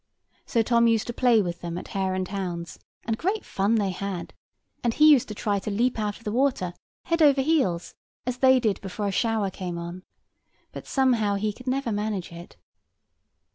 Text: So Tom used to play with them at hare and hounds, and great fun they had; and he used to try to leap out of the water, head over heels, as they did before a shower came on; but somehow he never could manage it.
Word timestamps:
So 0.47 0.63
Tom 0.63 0.87
used 0.87 1.05
to 1.05 1.13
play 1.13 1.43
with 1.43 1.61
them 1.61 1.77
at 1.77 1.89
hare 1.89 2.15
and 2.15 2.27
hounds, 2.27 2.79
and 3.05 3.19
great 3.19 3.45
fun 3.45 3.75
they 3.75 3.91
had; 3.91 4.33
and 4.83 4.95
he 4.95 5.11
used 5.11 5.27
to 5.27 5.35
try 5.35 5.59
to 5.59 5.69
leap 5.69 5.99
out 5.99 6.17
of 6.17 6.23
the 6.23 6.31
water, 6.31 6.73
head 7.03 7.21
over 7.21 7.39
heels, 7.43 7.93
as 8.25 8.37
they 8.39 8.59
did 8.59 8.81
before 8.81 9.09
a 9.09 9.11
shower 9.11 9.51
came 9.51 9.77
on; 9.77 10.01
but 10.71 10.87
somehow 10.87 11.35
he 11.35 11.53
never 11.67 11.91
could 11.91 11.95
manage 11.95 12.31
it. 12.31 12.57